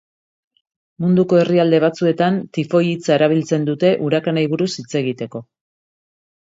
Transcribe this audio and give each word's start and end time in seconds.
Munduko 1.05 1.37
herrialde 1.41 1.81
batzuetan, 1.83 2.39
tifoi 2.59 2.83
hitza 2.89 3.15
erabiltzen 3.19 3.71
dute 3.71 3.93
urakanei 4.09 4.49
buruz 4.57 4.73
hitz 4.83 4.93
egiteko. 5.03 5.49